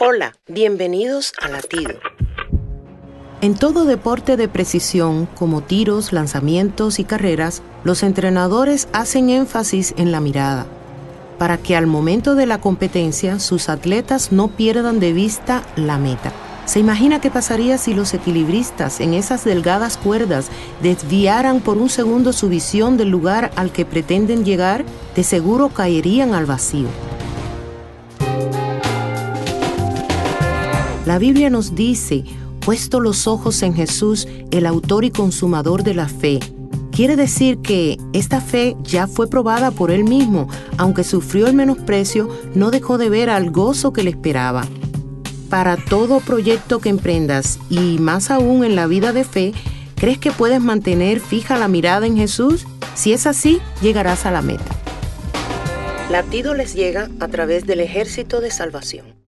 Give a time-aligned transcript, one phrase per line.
[0.00, 1.94] Hola, bienvenidos a Latido.
[3.40, 10.10] En todo deporte de precisión, como tiros, lanzamientos y carreras, los entrenadores hacen énfasis en
[10.10, 10.66] la mirada,
[11.38, 16.32] para que al momento de la competencia sus atletas no pierdan de vista la meta.
[16.64, 20.48] ¿Se imagina qué pasaría si los equilibristas en esas delgadas cuerdas
[20.82, 24.84] desviaran por un segundo su visión del lugar al que pretenden llegar?
[25.14, 26.88] De seguro caerían al vacío.
[31.06, 32.24] La Biblia nos dice,
[32.60, 36.40] puesto los ojos en Jesús, el autor y consumador de la fe.
[36.92, 42.28] Quiere decir que esta fe ya fue probada por él mismo, aunque sufrió el menosprecio,
[42.54, 44.66] no dejó de ver al gozo que le esperaba.
[45.50, 49.52] Para todo proyecto que emprendas y más aún en la vida de fe,
[49.96, 52.64] ¿crees que puedes mantener fija la mirada en Jesús?
[52.94, 54.64] Si es así, llegarás a la meta.
[56.10, 59.14] Latido les llega a través del ejército de salvación.